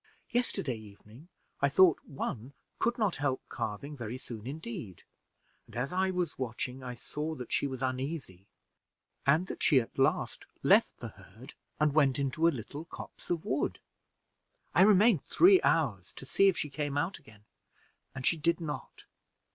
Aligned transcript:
Yesterday 0.31 0.77
evening 0.77 1.27
I 1.61 1.69
thought 1.69 1.99
one 2.05 2.53
could 2.79 2.97
not 2.97 3.17
help 3.17 3.39
calving 3.51 3.95
very 3.95 4.17
soon 4.17 4.47
indeed, 4.47 5.03
and 5.67 5.75
as 5.77 5.93
I 5.93 6.09
was 6.09 6.39
watching, 6.39 6.81
I 6.81 6.95
saw 6.95 7.35
that 7.35 7.51
she 7.51 7.67
was 7.67 7.83
uneasy, 7.83 8.47
and 9.27 9.45
that 9.45 9.61
she 9.61 9.79
at 9.79 9.99
last 9.99 10.47
left 10.63 10.97
the 10.97 11.09
herd 11.09 11.53
and 11.79 11.93
went 11.93 12.17
into 12.17 12.47
a 12.47 12.49
little 12.49 12.85
copse 12.85 13.29
of 13.29 13.45
wood. 13.45 13.79
I 14.73 14.81
remained 14.81 15.21
three 15.21 15.61
hours 15.61 16.13
to 16.13 16.25
see 16.25 16.47
if 16.47 16.57
she 16.57 16.71
came 16.71 16.97
out 16.97 17.19
again, 17.19 17.45
and 18.15 18.25
she 18.25 18.37
did 18.37 18.59
not. 18.59 19.05